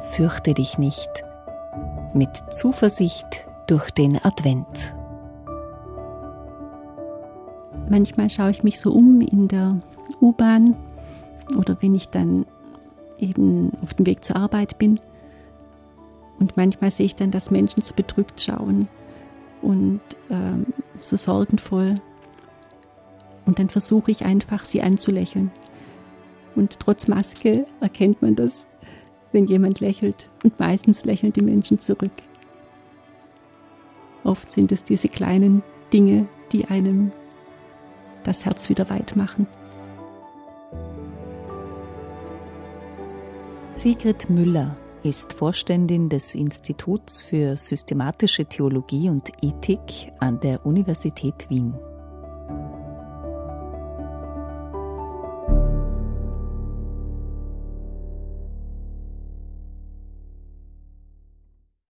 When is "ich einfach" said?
24.10-24.64